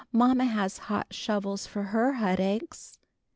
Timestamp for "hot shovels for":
0.89-1.83